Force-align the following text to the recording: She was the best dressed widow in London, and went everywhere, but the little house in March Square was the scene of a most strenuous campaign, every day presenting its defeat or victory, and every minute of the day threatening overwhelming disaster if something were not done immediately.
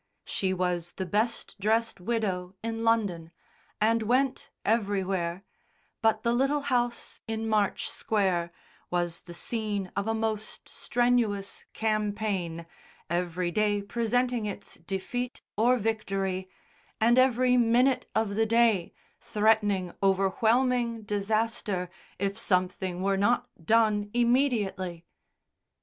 She 0.25 0.51
was 0.51 0.93
the 0.93 1.05
best 1.05 1.55
dressed 1.59 1.99
widow 2.01 2.55
in 2.63 2.83
London, 2.83 3.29
and 3.79 4.01
went 4.01 4.49
everywhere, 4.65 5.43
but 6.01 6.23
the 6.23 6.33
little 6.33 6.61
house 6.61 7.21
in 7.27 7.47
March 7.47 7.87
Square 7.87 8.51
was 8.89 9.21
the 9.21 9.35
scene 9.35 9.91
of 9.95 10.07
a 10.07 10.15
most 10.15 10.67
strenuous 10.67 11.65
campaign, 11.73 12.65
every 13.11 13.51
day 13.51 13.79
presenting 13.83 14.47
its 14.47 14.73
defeat 14.73 15.43
or 15.55 15.77
victory, 15.77 16.49
and 16.99 17.19
every 17.19 17.55
minute 17.55 18.07
of 18.15 18.33
the 18.33 18.47
day 18.47 18.93
threatening 19.19 19.93
overwhelming 20.01 21.03
disaster 21.03 21.91
if 22.17 22.39
something 22.39 23.03
were 23.03 23.17
not 23.17 23.47
done 23.63 24.09
immediately. 24.15 25.05